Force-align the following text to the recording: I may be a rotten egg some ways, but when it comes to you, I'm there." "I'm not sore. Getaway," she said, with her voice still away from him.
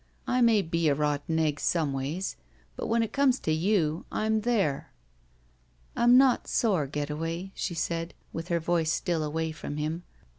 I 0.25 0.41
may 0.41 0.63
be 0.63 0.87
a 0.89 0.95
rotten 0.95 1.37
egg 1.37 1.59
some 1.59 1.93
ways, 1.93 2.35
but 2.75 2.87
when 2.87 3.03
it 3.03 3.13
comes 3.13 3.37
to 3.41 3.51
you, 3.51 4.05
I'm 4.11 4.41
there." 4.41 4.91
"I'm 5.95 6.17
not 6.17 6.47
sore. 6.47 6.87
Getaway," 6.87 7.51
she 7.53 7.75
said, 7.75 8.15
with 8.33 8.47
her 8.47 8.59
voice 8.59 8.91
still 8.91 9.23
away 9.23 9.51
from 9.51 9.77
him. 9.77 10.01